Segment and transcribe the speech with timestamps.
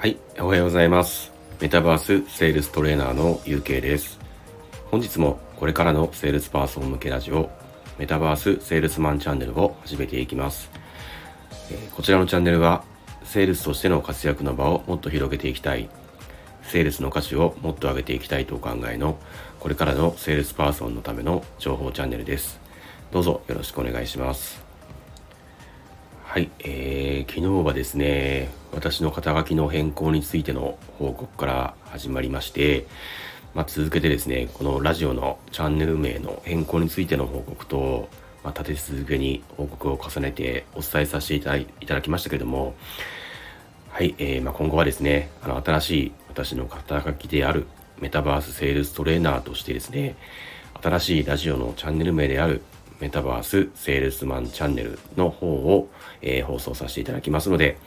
[0.00, 1.30] はい、おはようございます。
[1.60, 4.18] メタバースセールストレーナーの UK です。
[4.90, 7.50] 本日もこれからのセールスパーソン向けラジオ、
[7.98, 10.70] メタバースセールスマンチャンネルを始めていきます。
[11.70, 12.82] えこちらのチャンネルは、
[13.24, 15.90] セールスとしての活躍の場をもっと広げていきたい、
[16.62, 19.18] セールスの価値をもっと上げていきたいとお考えの、
[19.58, 22.58] これからのセールスパーソンのための情報チャンネルです。
[23.12, 24.69] どうぞよろしくお願いします。
[26.30, 32.86] はい、えー、昨日はですね、私の肩書きの変更についての報告から始まりまして、
[33.52, 38.08] まあ、続けてですね、このラジオのチャンネル名の変更についての報告と、
[38.44, 42.76] まあ、立て続けに報告を重ねてお伝えさせていただいただきましたけれども、
[43.88, 47.66] はい、えーまあ、今後はですね、あの新しい私の肩書きである
[47.98, 50.14] メタバースセールストレーナーとしてですね、
[50.80, 52.62] 新しいラジオのチャンネル名である
[53.00, 55.88] メタバースセールスマンチャンネルの方を、
[56.22, 57.78] えー放送させていただきますので、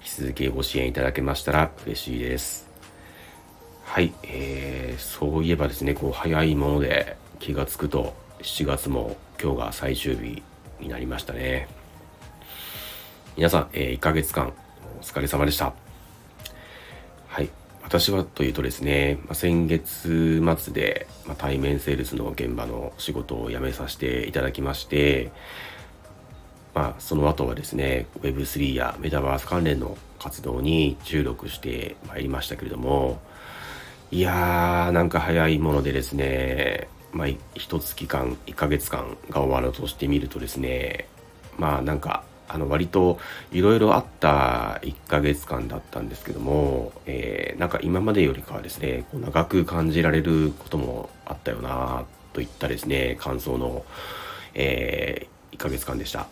[0.00, 2.68] 引き続きご支援いただけましたら嬉しいです。
[3.84, 10.42] はい、えー、そういえばですね、こう早いもので気がつくと7月も今日が最終日
[10.78, 11.68] になりましたね。
[13.36, 14.52] 皆さん、え1ヶ月間
[14.98, 15.72] お疲れ様でした。
[17.28, 17.59] はい。
[17.82, 25.32] 私はというとですね、まあ先月末で、まあ対面セールスの現場の仕事を辞めさせていただきまして、
[26.74, 33.20] まあ、その後はですね、Web3 やメタバース関連の活動に注力してまいりましたけれども、
[34.10, 41.08] いやー、なんか早いものでですね、まあ、一月間、1ヶ月間が終わるとしてみるとですね、
[41.58, 43.18] まあなんか、あの割と
[43.52, 53.84] いろいろあった1ヶ月間だったんですけども、えーなんか今までよりかはですね、こう長く感じられることもあったよなといったですね、感想の、
[54.54, 56.26] え1ヶ月間でした。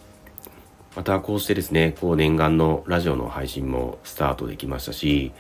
[0.97, 5.33] またこうしてですね、こう念願のラジオの配信もスタートできましたし、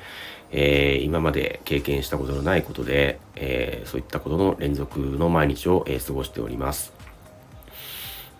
[0.50, 6.98] えー今まで経験したことのないことで、えーそういったことの連続の毎日を、えー過ごしております。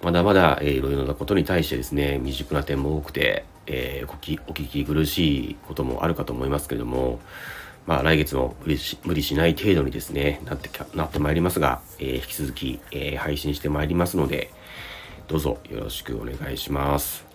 [0.03, 7.21] まだまだ、えーいろいろなことに対してですね、未熟な点も多くて、えーお聞きお聞き苦しいこともあるかと思いますけれども、
[7.87, 14.51] まあ来月も無理し無理しない程度にですね、なってなってまいりますが、えー引き続き、えー配信してまいりますので、
[15.27, 17.27] どうぞよろしくお願いします。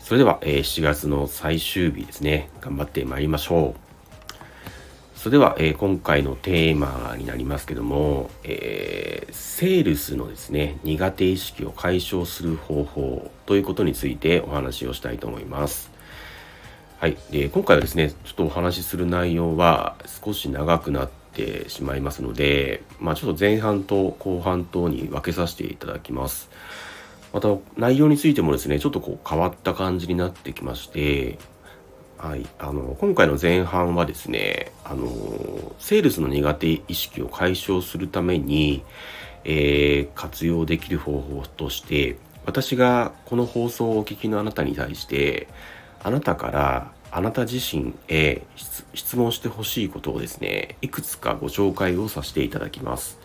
[0.00, 3.89] それでは、えー7月の最終日ですね、頑張ってまいりましょう。
[5.20, 15.90] それでは、えー今回のテーマになりますけども、えーセールスのですね、苦手意識を解消する方法ということについてお話をしたいと思います。
[17.00, 17.18] はい。
[17.30, 19.94] で、今回はですね、ちょっとお話しする内容は
[20.24, 26.48] 少し長くなってしまいますので、まあちょっと前半と後半とに分けさせていただきます。
[27.34, 31.38] また内容についてもですね、ちょっとこう変わった感じになってきまして、
[32.22, 35.08] はい、あの今回の前半はですねあの
[35.78, 38.84] セールスの苦手意識を解消するために、
[39.44, 45.48] えー活用できる方法として私がこの放送をお聞きのあなたに対して
[46.02, 48.42] あなたからあなた自身へ
[48.92, 53.18] 質問してほしいことをですねいくつかご紹介をさせていただきます。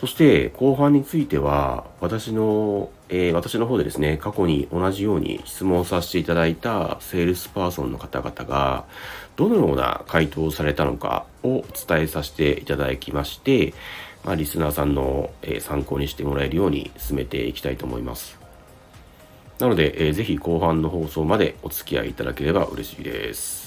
[0.00, 8.86] そして後半については私の、えー私の方でですね過去に同じように質問させていただいたセールスパーソンの方々が
[9.36, 13.74] どのような回答をされたのかをお伝えさせていただきまして、
[14.24, 18.38] まあ、リスナーさんの、えー参考にしてもらえるように進めていきたいと思います。
[19.58, 23.59] なので、えーぜひ後半の放送までお付き合いいただければ嬉しいです。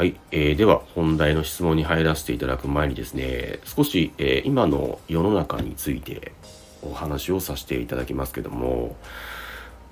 [0.00, 6.32] はい、えーでは本題の質問に入らせていただく前にですね少し、えー今の世の中について
[6.80, 8.96] お話をさせていただきますけども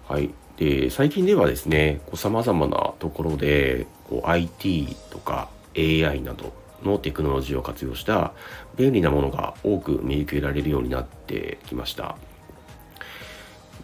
[0.09, 8.33] はいで最近ではですねさまざまなところでこう IT とか AI などのテクノロジーを活用した
[8.77, 12.17] 便利なものが多く見受けられるようになってきました。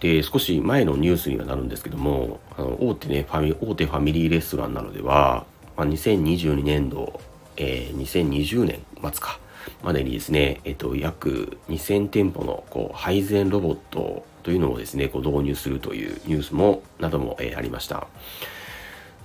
[0.01, 5.47] で少し前のニュースにはなるんですけどもあの大手ねファミ大手ファミリーレストランなどでは、
[5.77, 7.21] まあ、2022年度、
[7.57, 9.39] えー2020年末か
[9.83, 18.07] までにですね、えっと、約2000店舗のこう配膳ロボットというのをですねこう導入するというニュースもなども、えーありました。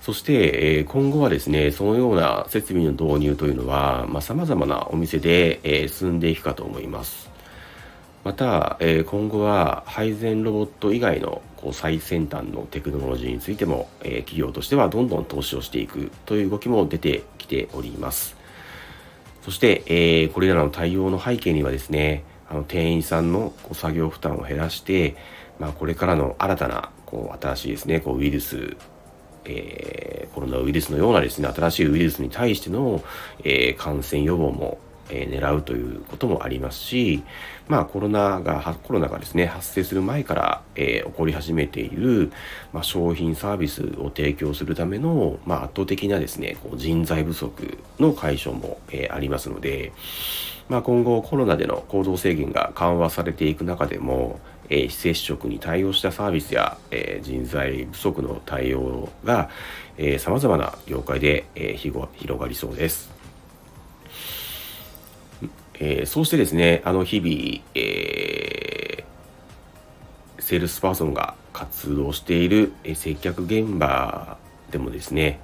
[0.00, 7.30] そして、えー今後はですね、そのような設備の導入というのは、まあ、様々なお店で、えー進んでいくかと思います。
[8.24, 18.36] また、えー今後は配膳ロボット以外のこう最先端のテクノロジーについても、え企業としてはどんどん投資をしていくという動きも出てきております。
[19.42, 25.16] そして、えーこれらの対応の背景にはですね、あの店員さんのこう作業負担を減らして、
[25.58, 28.76] まあ、これからの新たなこう新しいですねこうウイルス
[29.44, 33.02] えー、コロナウイルスのようなですね、新しいウイルスに対しての、
[33.42, 34.78] えー、感染予防も、
[35.10, 37.22] えー、狙うということもありますし、
[37.68, 42.32] まあコロナが、コロナがですね、発生する前から、え起こり始めている、
[42.72, 49.92] まあ、商品サービスを提供するための、まあ、圧倒的なですね、こう人材不足の解消も、えありますので、
[50.68, 59.50] まあ、今後コロナでの行動制限が緩和されていく中でも、え非接触に対応したサービスや、え人材不足の対応が
[60.18, 62.08] さまざまな業界で、え広
[62.38, 63.19] がりそうです。
[65.80, 74.36] えそうしてですね、あの日々、えー、セールスパーソンが活動している、え接客現場
[74.70, 75.40] でもですね、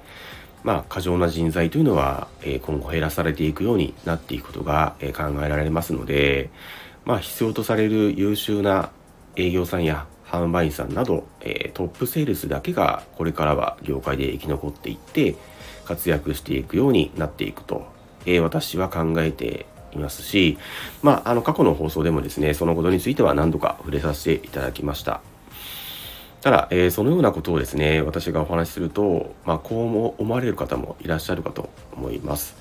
[0.63, 6.51] まあ、過剰な人材というのは、え今後減らされていくようになっていくことが、え考えられますので、
[7.07, 8.91] まあ、必要とされる優秀な
[9.37, 15.37] 営業さんや販売員さんなど、え、トップセールスだけがこれからは業界で生き残っていって
[15.87, 17.87] 活躍していくようになっていくと、
[18.27, 19.65] え、私は考えて
[20.01, 20.59] いますし、
[21.03, 25.21] まあ、あの過去の放送でもですねそのことについては何度か触れさせていただきました。
[26.43, 32.57] ただ、えー、そのようなことをですね私がお話しすると、まあ、こうも思われる方もいらっしゃるかと思います、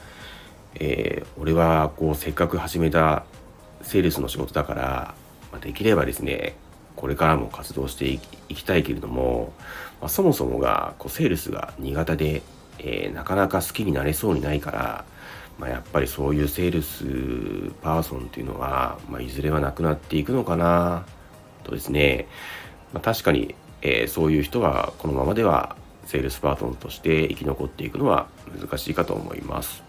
[0.76, 3.26] え俺はこうせっかく始めた
[3.84, 5.14] セールスの仕事だから、
[5.52, 6.56] まあ、できればですね
[6.96, 8.20] これからも活動してい
[8.56, 9.54] きたいけれども、
[10.02, 12.42] まあ、そもそもがこうセールスが苦手で、
[12.80, 15.06] えー、なかなか好きになれそうにないから、
[15.60, 17.06] まあ、やっぱりそういうセールス
[17.82, 21.06] パーソンっていうのは、まあ、いずれはなくなっていくのかな
[21.64, 22.28] とですね、
[22.94, 25.76] まあ、確かに、えー、そういう人はこのままでは
[26.06, 28.28] セールスパーソンとして生き残っていくのは
[28.60, 29.84] 難しいかと思います。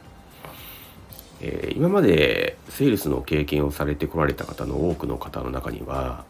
[1.41, 6.25] えー、今までセールスの経験をされてこられた方の多くの方の中には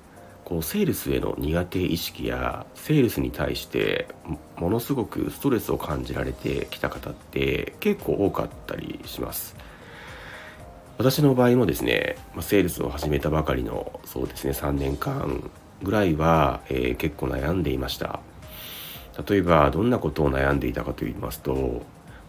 [0.46, 4.06] こうセールスへの苦手意識やセールスに対して
[4.54, 9.56] ものすごくストレスを感じられてきた方って結構多かったりします。
[10.98, 15.50] 私の場合もですねセールスを始めたばかりのそうですね3年間
[15.82, 18.20] ぐらいは、えー、結構悩んでいました。
[19.28, 21.82] 例えばどんなことを悩んでいたかと言いますと、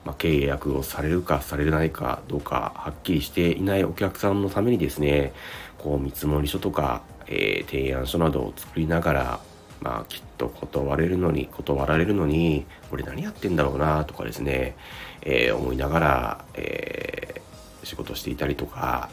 [0.06, 5.34] まあ、契約をされるかされないかどうかはっきりしていないお客さんのためにですね
[5.78, 9.40] こう見積書とかえー、提案書などを作りながら、
[9.82, 14.76] まあ、きっと断れるのに断られるのに俺何やってんだろうなとかですね、
[15.22, 19.10] えー、思いながら、えー、仕事していたりとか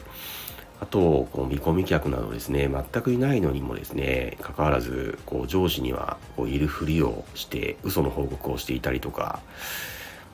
[0.80, 9.40] あとこう見込み客などですね全くいないのにもですねかかわらずこう上司にはこういるふりをして嘘の報告をしていたりとか、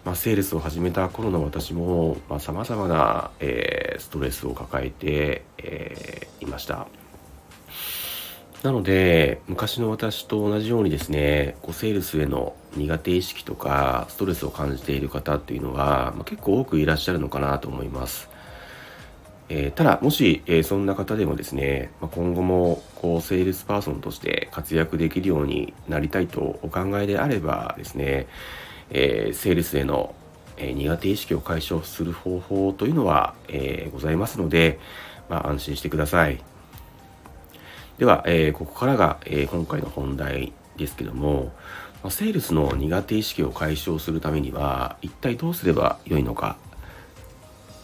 [0.04, 6.88] まあ、セールスを始めた頃の私もさまざ、まな、えー、ストレスを抱えて、えー、いました。
[8.62, 18.28] なので、昔の私と同じようにですね、こうセールスへの苦手意識とか、ストレスを感じている方っていうのは、まあ、結構多くいらっしゃるのかなと思います。
[19.48, 28.26] えー、ただ、もし、えー、そんな方でもですね、まあ、今後もこうセールスパーソンとして活躍できるようになりたいとお考えであればですね、
[28.90, 30.14] えー、セールスへの、
[30.58, 34.78] え苦手意識を解消する方法というのは、えございますので、
[35.30, 36.49] まあ、安心してください。
[38.00, 41.52] では、えー、ここからが、えー、今回の本題ですけども、
[42.02, 46.56] まあセールスの苦手意識を解消するためには一体どうすればよいのか。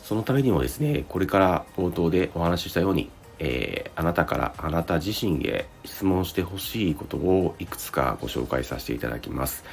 [0.04, 9.64] そのためにもですねこれから冒頭でお話ししたように、えー、あなたからあなた自身へ質問してほしいことをいくつかご紹介させていただきます。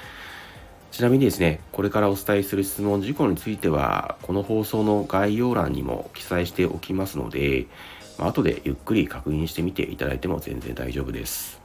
[0.92, 7.68] ちなみにですねこれからお伝えする質問事項についてはこの放送の概要欄にも記載しておきますので
[8.18, 11.62] まあ、後でゆっくり確認してみていただいても全然大丈夫です。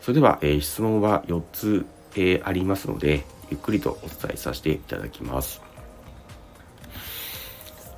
[0.00, 5.60] それでは、えー、質問は4つ、えー、ありますので、ゆっくりとお伝えさせていただきます。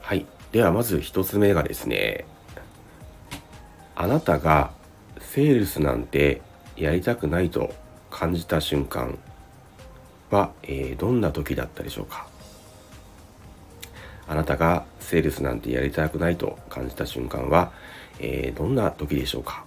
[0.01, 0.27] はい。
[0.53, 2.27] では、まず1つ目がですね、
[3.95, 4.71] あなたが
[5.21, 6.41] セールスなんて
[6.77, 7.75] やりたくないと
[8.11, 9.19] 感じた瞬間
[10.31, 12.27] は、えー、どんな時だったでしょうか？
[14.29, 17.73] あなたがセールスなんてやりたくないと感じた瞬間は、
[18.21, 19.65] えー、どんな時でしょうか、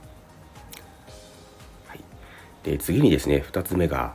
[1.88, 2.00] はい、
[2.64, 4.14] で次にですね2つ目が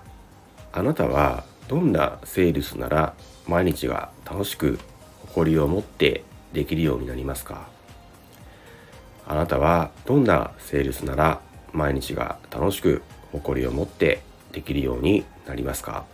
[0.73, 3.15] あなたはどんなセールスなら
[3.49, 4.79] 毎日が楽しく
[5.27, 6.23] 誇りを持って
[6.53, 7.69] できるようになりますか？
[9.27, 11.41] あなたはどんなセールスなら
[11.73, 14.23] 毎日が楽しく誇りを持って
[14.53, 16.05] できるようになりますか？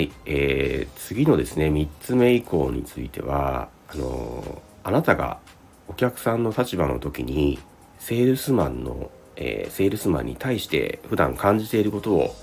[0.00, 5.40] はい、えー、次のですね3つ目以降についてはあのあなたが
[5.88, 7.58] お客さんの立場の時に
[7.98, 12.34] セールスマンのえー、セールスマンに対して普段感じていることを、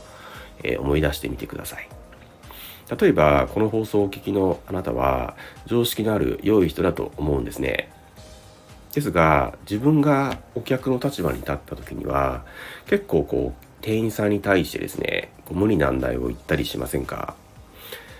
[0.63, 1.87] えー、思い出してみてください。
[2.99, 5.35] 例えば、この放送をお聞きのあなたは、
[5.67, 7.91] 常識のある良い人だと思うんですね。
[8.93, 12.45] ですが、自分がお客の立場に立った時には、
[12.87, 17.35] 結構こう、店員さんに対してですね、こう無理難題を言ったりしませんか？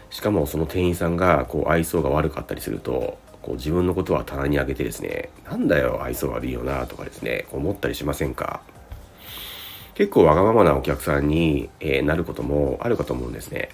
[0.10, 8.62] しかもその店員さんがこう愛想が悪かったりすると、こう自分のことは棚に上げてですね、なんだよ愛想悪いよなとかですね、こう思ったりしませんか？
[9.96, 13.70] 結構わがままなお客さんに、えー、なることもあるかと思うんですね。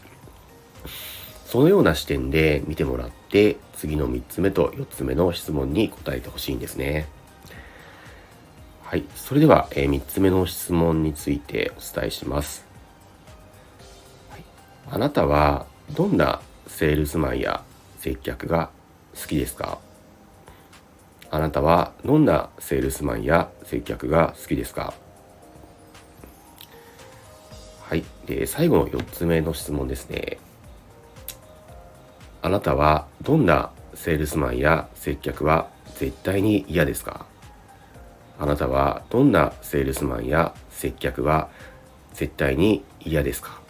[1.46, 7.08] そのような視点で見てもらって、次の3つ目と4つ目の質問に答えてほしいんですね。
[8.84, 9.04] はい。
[9.16, 12.66] それでは、えー、3つ目の質問についてお伝えします。
[14.30, 14.44] はい、
[14.90, 17.64] あなたはどんなセールスマンや
[18.00, 18.70] 接客が
[19.16, 19.80] 好きですか？
[21.30, 24.94] あなたはどんなセールスマンや接客が好きですか？
[27.82, 28.04] はい。
[28.26, 30.40] で、最後の4つ目の質問ですね。
[32.42, 37.26] あなたはどんなセールスマンや接客は絶対に嫌ですか？
[38.40, 41.50] あなたはどんなセールスマンや接客は
[42.14, 43.63] 絶対に嫌ですか？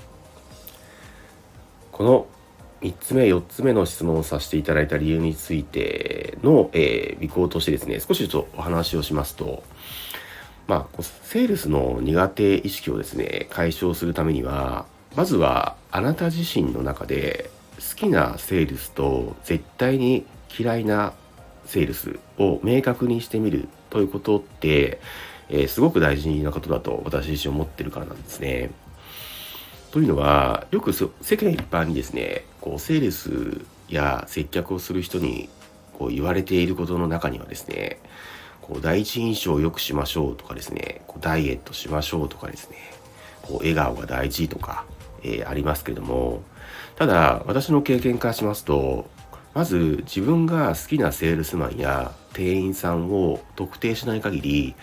[1.94, 2.28] この
[2.82, 9.64] 3つ目、4つ目の質問をさせていただいた理由についての、えー、尾行としてですね、少しちょっとお話をしますと、
[10.68, 14.86] まあ、セールスの苦手意識をですね、解消するためには、
[15.16, 20.26] まずはあなた自身の中で好きなセールスと絶対に
[20.58, 21.14] 嫌いな
[21.66, 25.00] セールスを明確にしてみるということって、
[25.50, 28.72] えー、すごく大事なことだと私自身思ってるからなんですね。
[29.94, 35.50] というのは、よく世間一般にですね、こう、セールスや接客をする人に
[35.94, 38.00] こう言われていることの中にはですね、
[38.64, 42.78] こう、第一印象を良くしましょうとかですね、こうダイエットしましょうとかですね、
[43.44, 44.86] こう、笑顔が大事とか、
[45.22, 46.42] えー、ありますけれども、
[46.96, 49.08] ただ、私の経験からしますと、
[49.54, 54.76] まず自分が好きなセールスマンや店員さんを特定しない限り、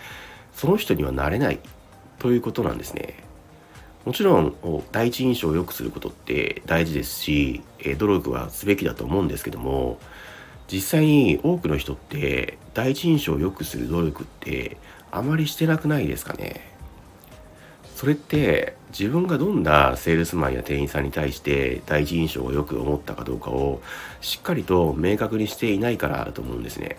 [0.55, 1.59] その人にはなれない
[2.17, 3.29] ということなんですね。
[4.05, 4.55] もちろん
[4.91, 9.99] 第一印象を良くすることって大事ですし、え努力はすべきだと思うんですけども
[10.71, 14.77] 実際に多くの人って第一印象を良くする努力って
[15.11, 16.69] あまりしてなくないですかね？
[17.95, 23.81] それって自分がどんなセールスマンや店員さんに対して第一印象をよく思ったかどうかを
[24.21, 26.97] しっかりと明確にしていないからだと思うんですね。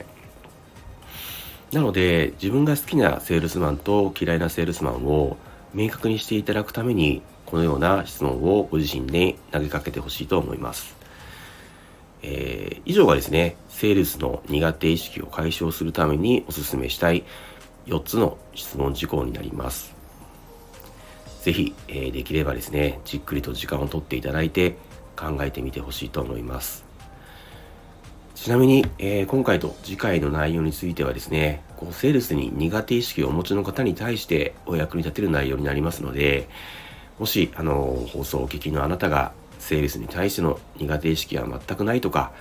[1.73, 5.37] なので自分が好きなセールスマンと嫌いなセールスマンを
[5.75, 10.97] 明確にしていただくためにこのような質問をご自身に投げかけてほしいと思います。
[12.23, 17.25] えー、以上がですね、セールスの苦手意識を解消するためにお勧めしたい
[17.87, 19.95] 4つの質問事項になります。
[21.43, 24.77] ぜひ、えー、できればですね、じっくりと時間をとっていただいて
[25.17, 26.92] 考えてみてほしいと思います。
[28.43, 36.49] ちなみに、えー、今回と次回の内容についてはですね、こうセールスに苦手意識をお持ちの方に対してお役に立てる内容になりますので、
[37.21, 39.31] もし、あの、放送をお聞きのあなたが
[39.61, 42.33] セールスに対しての苦手意識は全くないとか、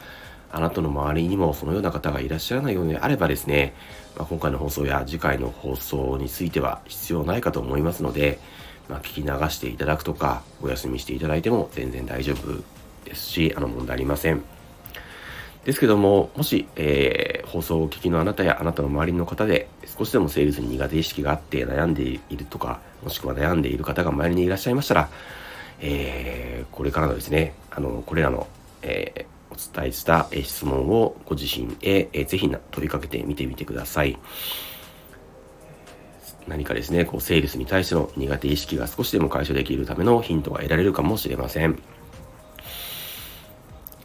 [0.52, 3.76] あなたの周りにもそのような方がいらっしゃらないようであればですね、
[4.18, 8.40] まあ、今回の放送や次回の放送については必要ないかと思いますので、
[8.90, 12.60] まあ、聞き流していただくとか、お休みしていただいても全然大丈夫
[13.06, 14.61] ですし、あの問題ありません。
[15.66, 25.10] ですけども、もし、えー、放送をお聞きのあなたやあなたの周りの方で少しでもセールスに苦手意識があって悩んでいるとか、もしくは悩んでいる方が周りにいらっしゃいましたら、
[25.80, 28.48] えー、これからのですね、あの、これらの、
[28.82, 34.18] えー、お伝えした質問をご自身へ、えー、ぜひ問いかけてみてみてください。
[36.48, 41.80] 何かですね、こう、セールスに対しての苦手意識が少しでも解消できるためのヒントが得られるかもしれません。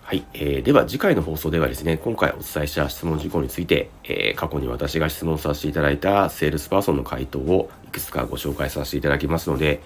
[0.07, 9.83] はい、えー、では次回の放送ではですね、今回お伝えした質問事項について、えー、過去に私が質問させていただいたセールスパーソンの回答をいくつかご紹介させていただきますので、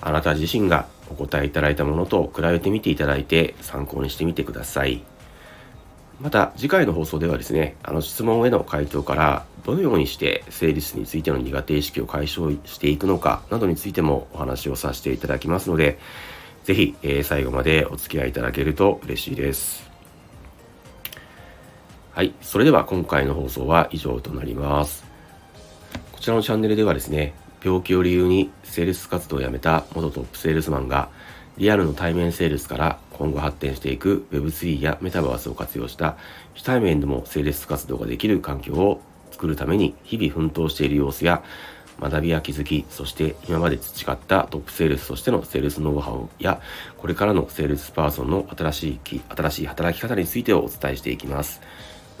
[0.00, 5.02] あなた自身がお答えいただいたものと比べてみていただいて参考にしてみてください。
[6.22, 15.98] また次回の放送ではですね、あの質問への回答からどのようにしてセールスについての苦手意識を解消していくのかなどについてもお話をさせていただきますので、
[16.64, 19.88] ぜひ、えー、最後までお付き合いいただけると嬉しいです。
[22.12, 22.32] はい。
[22.40, 25.04] それでは今回の放送は以上となります。
[26.12, 31.08] こちらのチャンネルではですね、病気を理由にセールス活動を辞めた元トップセールスマンが
[31.56, 36.16] リアルの対面セールスから今後発展していく Web3 やメタバースを活用した
[36.52, 41.42] 非対面でもセールス活動ができる環境を作るために日々奮闘している様子や
[42.00, 46.60] 学びや気づき、そして今まで培ったトップセールスとしてのセールスノウハウや、
[46.98, 51.60] これからのセールスパーソンの新しい新しい働き方についてをお伝えしていきます。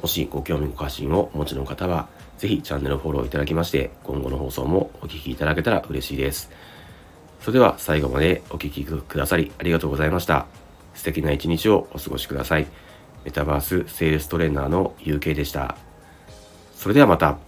[0.00, 6.50] もしご興味ご関心をお持ちの方は、ぜひチャンネルフォローいただきまして、今後の放送もお聴きいただけたら嬉しいです。
[7.40, 10.46] それでは最後までお聴きくださりありがとうございました。
[10.94, 12.66] 素敵な一日をお過ごしください。
[13.24, 15.76] メタバースセールストレーナーの UK でした。
[16.76, 17.38] それではまた。